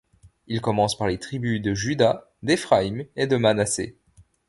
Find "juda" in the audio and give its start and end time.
1.75-2.31